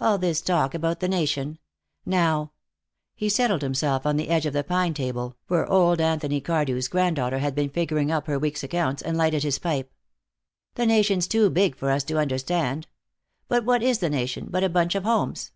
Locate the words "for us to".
11.76-12.18